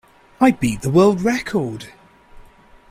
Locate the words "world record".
0.89-1.89